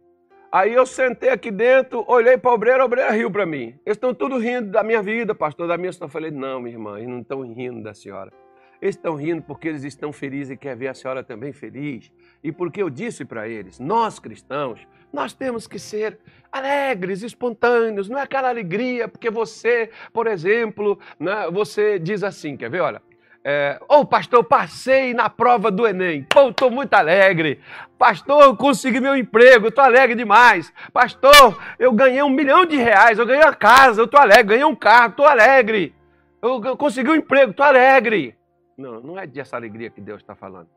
Aí 0.51 0.73
eu 0.73 0.87
sentei 0.87 1.29
aqui 1.29 1.51
dentro, 1.51 2.03
olhei 2.09 2.39
para 2.39 2.51
a 2.51 2.55
obreira, 2.55 2.83
a 2.83 2.87
obreira 2.87 3.11
riu 3.11 3.31
para 3.31 3.45
mim. 3.45 3.79
Eles 3.85 3.97
estão 3.97 4.15
tudo 4.15 4.39
rindo 4.39 4.71
da 4.71 4.83
minha 4.83 5.03
vida, 5.03 5.35
pastor, 5.35 5.69
da 5.69 5.77
minha 5.77 5.93
Eu 6.01 6.09
falei, 6.09 6.31
não, 6.31 6.59
minha 6.59 6.75
irmã, 6.75 6.97
eles 6.97 7.09
não 7.11 7.21
estão 7.21 7.43
rindo 7.43 7.83
da 7.83 7.93
senhora. 7.93 8.33
Eles 8.81 8.95
estão 8.95 9.15
rindo 9.15 9.43
porque 9.43 9.69
eles 9.69 9.85
estão 9.85 10.11
felizes 10.11 10.53
e 10.53 10.57
querem 10.57 10.79
ver 10.79 10.89
a 10.89 10.95
senhora 10.95 11.23
também 11.23 11.53
feliz. 11.53 12.11
E 12.43 12.51
porque 12.51 12.81
eu 12.81 12.89
disse 12.89 13.27
para 13.27 13.47
eles, 13.47 13.79
nós 13.79 14.19
cristãos, 14.19 14.81
nós 15.13 15.35
temos 15.35 15.67
que 15.67 15.79
ser 15.79 16.19
alegres, 16.51 17.23
espontâneos, 17.23 18.09
não 18.09 18.19
é 18.19 18.23
aquela 18.23 18.49
alegria 18.49 19.07
porque 19.07 19.29
você, 19.29 19.91
por 20.15 20.27
exemplo, 20.27 20.99
né, 21.21 21.51
você 21.53 21.99
diz 21.99 22.23
assim, 22.25 22.57
quer 22.57 22.71
ver, 22.71 22.81
olha, 22.81 23.03
é, 23.45 23.81
Ô 23.89 24.01
oh, 24.01 24.05
pastor, 24.05 24.45
passei 24.45 25.15
na 25.15 25.31
prova 25.31 25.71
do 25.71 25.87
Enem. 25.87 26.25
Pô, 26.25 26.49
estou 26.49 26.71
muito 26.71 26.93
alegre. 26.95 27.61
Pastor, 27.97 28.43
eu 28.43 28.57
consegui 28.57 29.01
meu 29.01 29.17
emprego, 29.17 29.69
estou 29.69 29.85
alegre 29.85 30.15
demais. 30.15 30.73
Pastor, 30.93 31.59
eu 31.79 31.93
ganhei 31.93 32.23
um 32.23 32.31
milhão 32.31 32.67
de 32.67 32.77
reais, 32.77 33.19
eu 33.19 33.27
ganhei 33.27 33.43
uma 33.43 33.55
casa, 33.55 34.01
eu 34.01 34.05
estou 34.05 34.21
alegre, 34.21 34.45
ganhei 34.45 34.65
um 34.65 34.75
carro, 34.75 35.11
estou 35.11 35.27
alegre. 35.27 35.95
Eu, 36.43 36.63
eu 36.63 36.77
consegui 36.77 37.11
um 37.11 37.17
emprego, 37.17 37.53
estou 37.53 37.65
alegre. 37.65 38.37
Não, 38.77 39.01
não 39.01 39.19
é 39.19 39.27
dessa 39.27 39.57
alegria 39.57 39.91
que 39.91 40.01
Deus 40.01 40.21
está 40.21 40.35
falando. 40.35 40.69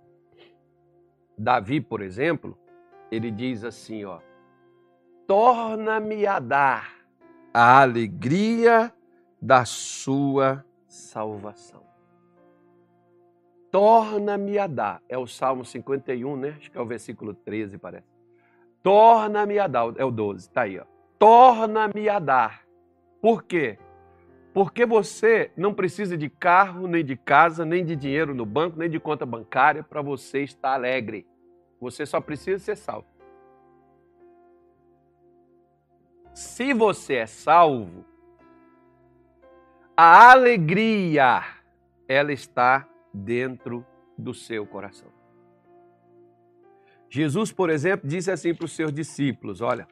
Davi, 1.38 1.82
por 1.82 2.02
exemplo, 2.02 2.58
ele 3.12 3.32
diz 3.32 3.64
assim, 3.64 4.06
ó, 4.06 4.20
torna-me 5.28 6.26
a 6.26 6.40
dar 6.40 6.94
a 7.54 7.82
alegria 7.82 8.94
da 9.42 9.66
sua 9.66 10.64
salvação 10.88 11.91
torna-me 13.72 14.60
a 14.60 14.68
dar. 14.68 15.02
É 15.08 15.18
o 15.18 15.26
Salmo 15.26 15.64
51, 15.64 16.36
né? 16.36 16.56
Acho 16.58 16.70
que 16.70 16.78
é 16.78 16.82
o 16.82 16.86
versículo 16.86 17.34
13, 17.34 17.78
parece. 17.78 18.06
Torna-me 18.84 19.58
a 19.58 19.68
dar, 19.68 19.94
é 19.98 20.04
o 20.04 20.12
12, 20.12 20.48
está 20.48 20.64
aí, 20.64 20.78
ó. 20.78 20.84
Torna-me 21.18 22.10
a 22.10 22.20
dar. 22.20 22.62
Por 23.22 23.44
quê? 23.44 23.78
Porque 24.54 24.86
você 24.86 25.52
não 25.56 25.74
precisa 25.74 26.18
de 26.18 26.30
carro, 26.30 26.88
nem 26.88 27.06
de 27.06 27.16
casa, 27.16 27.64
nem 27.64 27.86
de 27.86 27.96
dinheiro 27.96 28.36
no 28.36 28.46
banco, 28.46 28.78
nem 28.78 28.90
de 28.90 29.00
conta 29.00 29.26
bancária 29.26 29.84
para 29.84 30.02
você 30.02 30.42
estar 30.42 30.74
alegre. 30.74 31.26
Você 31.80 32.06
só 32.06 32.20
precisa 32.20 32.60
ser 32.60 32.76
salvo. 32.76 33.08
Se 36.34 36.74
você 36.74 37.16
é 37.16 37.26
salvo, 37.26 38.06
a 39.96 40.32
alegria 40.32 41.44
ela 42.08 42.34
está 42.34 42.88
dentro 43.14 43.86
do 44.18 44.34
seu 44.34 44.66
coração. 44.66 45.10
Jesus, 47.10 47.52
por 47.52 47.70
exemplo, 47.70 48.08
disse 48.08 48.32
assim 48.32 48.54
para 48.54 48.66
os 48.66 48.72
seus 48.72 48.94
discípulos: 48.94 49.62
Olha, 49.62 49.88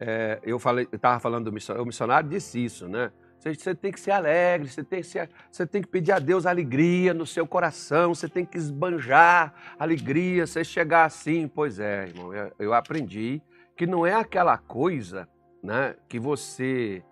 é, 0.00 0.40
eu 0.42 0.56
estava 0.92 1.20
falando 1.20 1.46
do 1.46 1.52
missionário, 1.52 1.82
o 1.82 1.86
missionário 1.86 2.28
disse 2.28 2.64
isso, 2.64 2.88
né? 2.88 3.12
Você, 3.38 3.54
você 3.54 3.74
tem 3.74 3.92
que 3.92 4.00
ser 4.00 4.12
alegre, 4.12 4.68
você 4.68 4.82
tem, 4.82 5.02
ser, 5.02 5.28
você 5.50 5.66
tem 5.66 5.82
que 5.82 5.88
pedir 5.88 6.12
a 6.12 6.18
Deus 6.18 6.46
alegria 6.46 7.12
no 7.12 7.26
seu 7.26 7.46
coração, 7.46 8.14
você 8.14 8.28
tem 8.28 8.44
que 8.44 8.56
esbanjar 8.56 9.54
alegria, 9.78 10.46
você 10.46 10.64
chegar 10.64 11.04
assim. 11.04 11.46
Pois 11.46 11.78
é, 11.78 12.08
irmão, 12.08 12.34
eu, 12.34 12.52
eu 12.58 12.74
aprendi 12.74 13.42
que 13.76 13.86
não 13.86 14.06
é 14.06 14.14
aquela 14.14 14.56
coisa 14.56 15.28
né, 15.62 15.94
que 16.08 16.18
você 16.18 17.04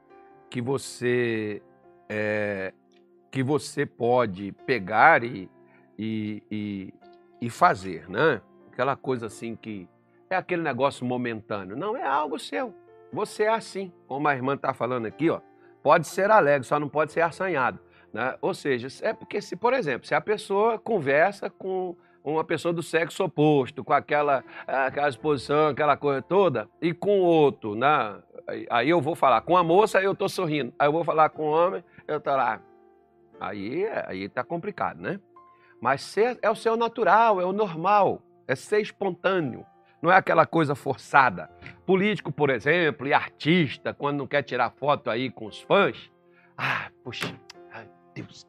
que 0.48 0.62
você 0.62 1.60
é, 2.08 2.72
que 3.34 3.42
você 3.42 3.84
pode 3.84 4.52
pegar 4.64 5.24
e, 5.24 5.50
e, 5.98 6.40
e, 6.48 6.94
e 7.40 7.50
fazer, 7.50 8.08
né? 8.08 8.40
Aquela 8.70 8.94
coisa 8.94 9.26
assim 9.26 9.56
que 9.56 9.88
é 10.30 10.36
aquele 10.36 10.62
negócio 10.62 11.04
momentâneo. 11.04 11.76
Não, 11.76 11.96
é 11.96 12.06
algo 12.06 12.38
seu. 12.38 12.72
Você 13.12 13.42
é 13.42 13.48
assim, 13.48 13.92
como 14.06 14.28
a 14.28 14.36
irmã 14.36 14.54
está 14.54 14.72
falando 14.72 15.06
aqui, 15.06 15.30
ó. 15.30 15.40
Pode 15.82 16.06
ser 16.06 16.30
alegre, 16.30 16.64
só 16.64 16.78
não 16.78 16.88
pode 16.88 17.10
ser 17.10 17.22
assanhado. 17.22 17.80
Né? 18.12 18.36
Ou 18.40 18.54
seja, 18.54 18.86
é 19.04 19.12
porque 19.12 19.42
se, 19.42 19.56
por 19.56 19.72
exemplo, 19.72 20.06
se 20.06 20.14
a 20.14 20.20
pessoa 20.20 20.78
conversa 20.78 21.50
com 21.50 21.96
uma 22.22 22.44
pessoa 22.44 22.72
do 22.72 22.84
sexo 22.84 23.24
oposto, 23.24 23.82
com 23.82 23.92
aquela, 23.92 24.44
aquela 24.64 25.08
exposição, 25.08 25.70
aquela 25.70 25.96
coisa 25.96 26.22
toda, 26.22 26.68
e 26.80 26.94
com 26.94 27.18
outro, 27.18 27.74
né? 27.74 28.16
Aí 28.70 28.88
eu 28.90 29.00
vou 29.00 29.16
falar 29.16 29.40
com 29.40 29.56
a 29.56 29.64
moça, 29.64 30.00
eu 30.00 30.12
estou 30.12 30.28
sorrindo. 30.28 30.72
Aí 30.78 30.86
eu 30.86 30.92
vou 30.92 31.02
falar 31.02 31.30
com 31.30 31.42
o 31.42 31.50
homem, 31.50 31.82
eu 32.06 32.18
estou 32.18 32.36
lá 32.36 32.62
Aí 33.40 33.86
aí 34.06 34.28
tá 34.28 34.44
complicado, 34.44 35.00
né? 35.00 35.20
Mas 35.80 36.02
ser, 36.02 36.38
é 36.40 36.50
o 36.50 36.54
seu 36.54 36.76
natural, 36.76 37.40
é 37.40 37.44
o 37.44 37.52
normal, 37.52 38.22
é 38.46 38.54
ser 38.54 38.80
espontâneo. 38.80 39.66
Não 40.00 40.10
é 40.10 40.16
aquela 40.16 40.46
coisa 40.46 40.74
forçada. 40.74 41.50
Político, 41.86 42.30
por 42.30 42.50
exemplo, 42.50 43.06
e 43.06 43.12
artista, 43.12 43.92
quando 43.94 44.18
não 44.18 44.26
quer 44.26 44.42
tirar 44.42 44.70
foto 44.70 45.10
aí 45.10 45.30
com 45.30 45.46
os 45.46 45.60
fãs, 45.60 46.10
ah, 46.56 46.90
puxa, 47.02 47.34
ai, 47.72 47.88
Deus. 48.14 48.46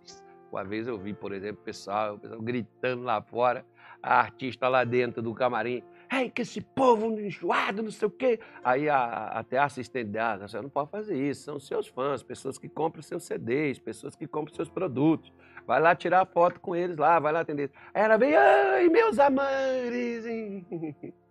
Uma 0.51 0.63
vez 0.63 0.87
eu 0.87 0.97
vi, 0.97 1.13
por 1.13 1.33
exemplo, 1.33 1.63
pessoal, 1.63 2.15
o 2.15 2.19
pessoal 2.19 2.41
gritando 2.41 3.03
lá 3.03 3.21
fora, 3.21 3.65
a 4.01 4.19
artista 4.19 4.67
lá 4.67 4.83
dentro 4.83 5.21
do 5.21 5.33
camarim, 5.33 5.83
Ei, 6.17 6.29
que 6.29 6.43
esse 6.43 6.61
povo 6.61 7.19
enjoado, 7.19 7.83
não 7.83 7.91
sei 7.91 8.07
o 8.07 8.11
quê. 8.11 8.39
Aí 8.63 8.87
a, 8.87 9.27
até 9.27 9.57
a 9.57 9.65
assistente 9.65 10.09
dela, 10.09 10.47
você 10.47 10.61
não 10.61 10.69
pode 10.69 10.89
fazer 10.89 11.17
isso, 11.17 11.43
são 11.43 11.59
seus 11.59 11.87
fãs, 11.87 12.23
pessoas 12.23 12.57
que 12.57 12.69
compram 12.69 13.01
seus 13.01 13.23
CDs, 13.23 13.79
pessoas 13.79 14.15
que 14.15 14.25
compram 14.25 14.55
seus 14.55 14.69
produtos. 14.69 15.33
Vai 15.67 15.81
lá 15.81 15.95
tirar 15.95 16.25
foto 16.25 16.59
com 16.61 16.75
eles 16.75 16.95
lá, 16.95 17.19
vai 17.19 17.33
lá 17.33 17.41
atender. 17.41 17.69
Aí 17.93 18.03
ela 18.03 18.17
vem, 18.17 18.35
ai, 18.35 18.87
meus 18.87 19.19
amores. 19.19 20.23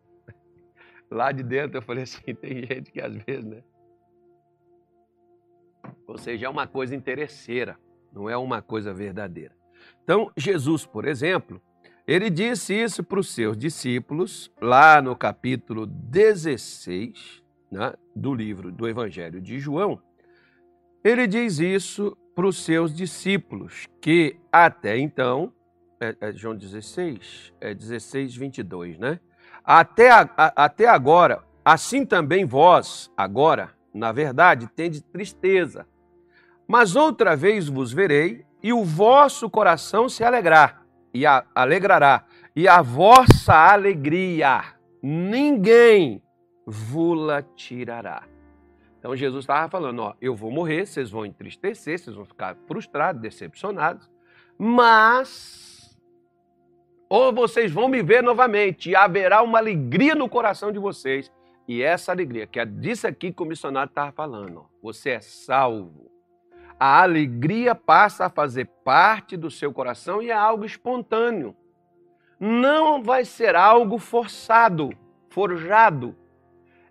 Lá 1.10 1.30
de 1.30 1.44
dentro 1.44 1.78
eu 1.78 1.82
falei 1.82 2.02
assim, 2.02 2.22
tem 2.34 2.66
gente 2.66 2.90
que 2.90 3.00
às 3.00 3.14
vezes, 3.14 3.44
né? 3.44 3.62
Ou 6.06 6.18
seja, 6.18 6.46
é 6.46 6.48
uma 6.48 6.66
coisa 6.66 6.94
interesseira, 6.94 7.78
não 8.12 8.28
é 8.28 8.36
uma 8.36 8.60
coisa 8.60 8.92
verdadeira. 8.92 9.54
Então, 10.02 10.32
Jesus, 10.36 10.84
por 10.84 11.06
exemplo, 11.06 11.62
ele 12.06 12.28
disse 12.28 12.74
isso 12.74 13.02
para 13.02 13.18
os 13.18 13.32
seus 13.34 13.56
discípulos, 13.56 14.52
lá 14.60 15.00
no 15.00 15.16
capítulo 15.16 15.86
16 15.86 17.42
né, 17.72 17.94
do 18.14 18.34
livro 18.34 18.70
do 18.70 18.86
Evangelho 18.86 19.40
de 19.40 19.58
João. 19.58 19.98
Ele 21.02 21.26
diz 21.26 21.58
isso 21.58 22.14
para 22.34 22.46
os 22.46 22.62
seus 22.62 22.94
discípulos, 22.94 23.86
que 24.02 24.36
até 24.52 24.98
então, 24.98 25.50
é, 25.98 26.14
é 26.20 26.32
João 26.32 26.54
16, 26.54 27.54
é 27.58 27.72
16, 27.72 28.36
22, 28.36 28.98
né? 28.98 29.18
Até, 29.64 30.10
a, 30.10 30.28
a, 30.36 30.64
até 30.64 30.86
agora, 30.86 31.42
assim 31.64 32.04
também 32.04 32.44
vós, 32.44 33.10
agora, 33.16 33.70
na 33.94 34.12
verdade, 34.12 34.68
tende 34.68 35.00
tristeza. 35.00 35.86
Mas 36.68 36.96
outra 36.96 37.34
vez 37.34 37.66
vos 37.66 37.92
verei, 37.92 38.44
e 38.62 38.74
o 38.74 38.84
vosso 38.84 39.48
coração 39.48 40.06
se 40.08 40.22
alegrar 40.22 40.83
e 41.14 41.24
a, 41.24 41.44
alegrará, 41.54 42.24
e 42.54 42.66
a 42.66 42.82
vossa 42.82 43.54
alegria 43.54 44.74
ninguém 45.00 46.20
vula 46.66 47.46
tirará. 47.54 48.24
Então 48.98 49.14
Jesus 49.14 49.44
estava 49.44 49.68
falando, 49.68 50.00
ó, 50.00 50.14
eu 50.20 50.34
vou 50.34 50.50
morrer, 50.50 50.86
vocês 50.86 51.10
vão 51.10 51.24
entristecer, 51.24 51.98
vocês 51.98 52.16
vão 52.16 52.24
ficar 52.24 52.56
frustrados, 52.66 53.22
decepcionados, 53.22 54.10
mas 54.58 55.96
ou 57.08 57.32
vocês 57.32 57.70
vão 57.70 57.86
me 57.86 58.02
ver 58.02 58.22
novamente 58.22 58.90
e 58.90 58.96
haverá 58.96 59.42
uma 59.42 59.58
alegria 59.58 60.14
no 60.14 60.28
coração 60.28 60.72
de 60.72 60.78
vocês. 60.78 61.30
E 61.68 61.82
essa 61.82 62.12
alegria, 62.12 62.46
que 62.46 62.58
é 62.58 62.64
disso 62.64 63.06
aqui 63.06 63.32
que 63.32 63.42
o 63.42 63.46
missionário 63.46 63.88
estava 63.88 64.10
falando, 64.10 64.60
ó, 64.60 64.64
você 64.82 65.10
é 65.10 65.20
salvo 65.20 66.13
a 66.78 67.02
alegria 67.02 67.74
passa 67.74 68.26
a 68.26 68.30
fazer 68.30 68.66
parte 68.84 69.36
do 69.36 69.50
seu 69.50 69.72
coração 69.72 70.20
e 70.20 70.30
é 70.30 70.34
algo 70.34 70.64
espontâneo. 70.64 71.54
Não 72.38 73.02
vai 73.02 73.24
ser 73.24 73.54
algo 73.54 73.98
forçado, 73.98 74.90
forjado. 75.30 76.16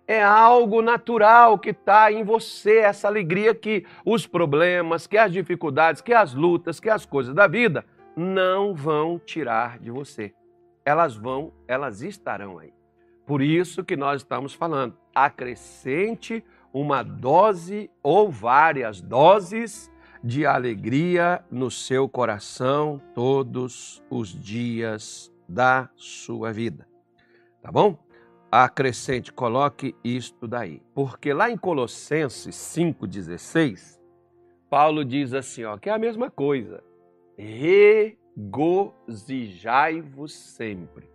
É 0.06 0.22
algo 0.22 0.82
natural 0.82 1.58
que 1.58 1.70
está 1.70 2.12
em 2.12 2.24
você, 2.24 2.78
essa 2.78 3.08
alegria 3.08 3.54
que 3.54 3.86
os 4.04 4.26
problemas, 4.26 5.06
que 5.06 5.16
as 5.16 5.32
dificuldades, 5.32 6.02
que 6.02 6.12
as 6.12 6.34
lutas, 6.34 6.78
que 6.78 6.90
as 6.90 7.06
coisas 7.06 7.34
da 7.34 7.46
vida 7.46 7.84
não 8.16 8.74
vão 8.74 9.18
tirar 9.18 9.78
de 9.78 9.90
você. 9.90 10.34
Elas 10.84 11.16
vão, 11.16 11.52
elas 11.66 12.02
estarão 12.02 12.58
aí. 12.58 12.72
Por 13.26 13.40
isso 13.40 13.82
que 13.82 13.96
nós 13.96 14.20
estamos 14.20 14.52
falando, 14.52 14.96
acrescente 15.14 16.44
uma 16.74 17.02
dose 17.04 17.88
ou 18.02 18.28
várias 18.28 19.00
doses 19.00 19.88
de 20.22 20.44
alegria 20.44 21.42
no 21.48 21.70
seu 21.70 22.06
coração 22.08 23.00
todos 23.14 24.02
os 24.10 24.28
dias 24.28 25.32
da 25.48 25.88
sua 25.94 26.52
vida. 26.52 26.88
Tá 27.62 27.70
bom? 27.70 27.96
Acrescente, 28.50 29.32
coloque 29.32 29.94
isto 30.02 30.48
daí. 30.48 30.82
Porque 30.92 31.32
lá 31.32 31.48
em 31.48 31.56
Colossenses 31.56 32.56
5,16, 32.56 34.00
Paulo 34.68 35.04
diz 35.04 35.32
assim, 35.32 35.62
ó, 35.64 35.76
que 35.76 35.88
é 35.88 35.92
a 35.92 35.98
mesma 35.98 36.28
coisa. 36.28 36.82
Regozijai-vos 37.38 40.34
sempre. 40.34 41.08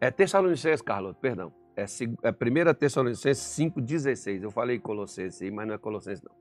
É 0.00 0.08
Tessalonicenses, 0.10 0.82
Carlos, 0.82 1.16
perdão. 1.20 1.52
É, 1.76 1.82
é 1.82 2.30
1 2.30 2.74
Tessalonicenses 2.74 3.42
5,16. 3.58 4.42
Eu 4.42 4.50
falei 4.50 4.78
Colossenses 4.78 5.42
aí, 5.42 5.50
mas 5.50 5.66
não 5.66 5.74
é 5.74 5.78
Colossenses 5.78 6.22
não. 6.22 6.32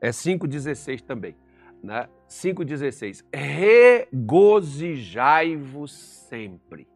É 0.00 0.08
5,16 0.10 1.02
também. 1.02 1.36
Né? 1.82 2.08
5,16. 2.28 3.24
Regozijai-vos 3.32 5.92
sempre. 5.92 6.86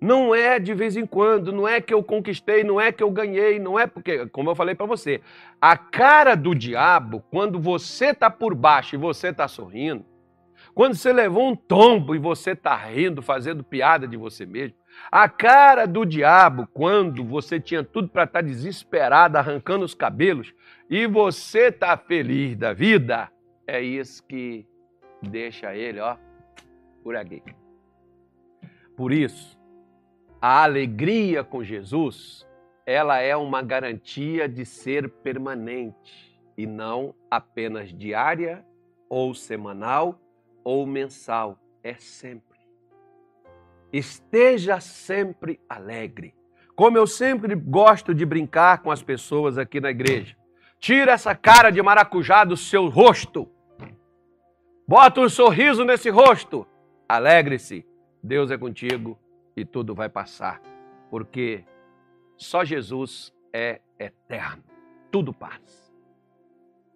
Não 0.00 0.34
é 0.34 0.58
de 0.58 0.74
vez 0.74 0.96
em 0.96 1.06
quando, 1.06 1.52
não 1.52 1.66
é 1.66 1.80
que 1.80 1.94
eu 1.94 2.02
conquistei, 2.02 2.62
não 2.62 2.80
é 2.80 2.92
que 2.92 3.02
eu 3.02 3.10
ganhei, 3.10 3.58
não 3.58 3.78
é 3.78 3.86
porque, 3.86 4.26
como 4.26 4.50
eu 4.50 4.54
falei 4.54 4.74
para 4.74 4.84
você, 4.84 5.22
a 5.60 5.76
cara 5.76 6.34
do 6.34 6.54
diabo, 6.54 7.24
quando 7.30 7.58
você 7.58 8.12
tá 8.12 8.30
por 8.30 8.54
baixo 8.54 8.94
e 8.94 8.98
você 8.98 9.32
tá 9.32 9.48
sorrindo, 9.48 10.04
quando 10.74 10.94
você 10.94 11.12
levou 11.12 11.48
um 11.48 11.56
tombo 11.56 12.14
e 12.14 12.18
você 12.18 12.54
tá 12.54 12.76
rindo, 12.76 13.22
fazendo 13.22 13.64
piada 13.64 14.06
de 14.06 14.18
você 14.18 14.44
mesmo, 14.44 14.76
a 15.10 15.28
cara 15.28 15.86
do 15.86 16.04
diabo, 16.04 16.68
quando 16.72 17.24
você 17.24 17.60
tinha 17.60 17.84
tudo 17.84 18.08
para 18.08 18.24
estar 18.24 18.40
tá 18.40 18.46
desesperado, 18.46 19.38
arrancando 19.38 19.84
os 19.84 19.94
cabelos, 19.94 20.52
e 20.88 21.06
você 21.06 21.70
tá 21.70 21.96
feliz 21.96 22.56
da 22.56 22.72
vida, 22.72 23.30
é 23.66 23.80
isso 23.80 24.22
que 24.24 24.66
deixa 25.22 25.74
ele, 25.74 26.00
ó, 26.00 26.16
por 27.02 27.16
aqui. 27.16 27.42
Por 28.96 29.12
isso, 29.12 29.58
a 30.40 30.62
alegria 30.64 31.44
com 31.44 31.62
Jesus, 31.62 32.46
ela 32.84 33.18
é 33.18 33.36
uma 33.36 33.62
garantia 33.62 34.48
de 34.48 34.64
ser 34.64 35.08
permanente 35.08 36.40
e 36.56 36.66
não 36.66 37.14
apenas 37.30 37.92
diária 37.92 38.64
ou 39.08 39.34
semanal 39.34 40.20
ou 40.64 40.86
mensal, 40.86 41.58
é 41.82 41.94
sempre. 41.94 42.55
Esteja 43.92 44.80
sempre 44.80 45.60
alegre. 45.68 46.34
Como 46.74 46.98
eu 46.98 47.06
sempre 47.06 47.54
gosto 47.54 48.14
de 48.14 48.26
brincar 48.26 48.82
com 48.82 48.90
as 48.90 49.02
pessoas 49.02 49.56
aqui 49.56 49.80
na 49.80 49.90
igreja. 49.90 50.36
Tira 50.78 51.12
essa 51.12 51.34
cara 51.34 51.70
de 51.70 51.82
maracujá 51.82 52.44
do 52.44 52.56
seu 52.56 52.88
rosto. 52.88 53.48
Bota 54.86 55.20
um 55.20 55.28
sorriso 55.28 55.84
nesse 55.84 56.10
rosto. 56.10 56.66
Alegre-se. 57.08 57.86
Deus 58.22 58.50
é 58.50 58.58
contigo 58.58 59.18
e 59.56 59.64
tudo 59.64 59.94
vai 59.94 60.08
passar, 60.08 60.60
porque 61.10 61.64
só 62.36 62.64
Jesus 62.64 63.32
é 63.52 63.80
eterno. 63.98 64.62
Tudo 65.10 65.32
passa. 65.32 65.92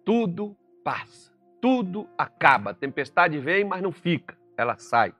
Tudo 0.05 0.55
passa. 0.83 1.31
Tudo 1.61 2.07
acaba. 2.17 2.71
A 2.71 2.73
tempestade 2.73 3.39
vem, 3.39 3.63
mas 3.63 3.81
não 3.81 3.91
fica, 3.91 4.37
ela 4.57 4.77
sai. 4.77 5.13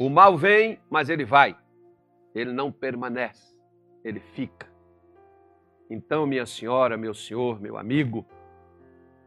O 0.00 0.08
mal 0.08 0.34
vem, 0.34 0.80
mas 0.88 1.10
ele 1.10 1.26
vai. 1.26 1.54
Ele 2.34 2.52
não 2.52 2.72
permanece, 2.72 3.54
ele 4.02 4.18
fica. 4.18 4.66
Então, 5.90 6.26
minha 6.26 6.46
senhora, 6.46 6.96
meu 6.96 7.12
senhor, 7.12 7.60
meu 7.60 7.76
amigo, 7.76 8.24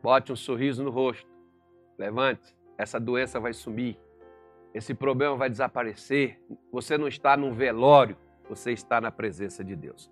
bote 0.01 0.31
um 0.31 0.35
sorriso 0.35 0.83
no 0.83 0.89
rosto. 0.89 1.29
Levante, 1.95 2.57
essa 2.75 2.99
doença 2.99 3.39
vai 3.39 3.53
sumir. 3.53 3.99
Esse 4.73 4.95
problema 4.95 5.35
vai 5.35 5.47
desaparecer. 5.47 6.41
Você 6.71 6.97
não 6.97 7.07
está 7.07 7.37
num 7.37 7.53
velório, 7.53 8.17
você 8.49 8.71
está 8.71 8.99
na 8.99 9.11
presença 9.11 9.63
de 9.63 9.75
Deus. 9.75 10.11